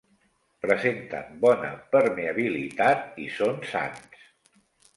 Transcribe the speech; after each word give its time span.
Presenten 0.65 1.35
bona 1.43 1.69
permeabilitat 1.93 3.23
i 3.27 3.31
són 3.39 3.63
sans. 3.77 4.29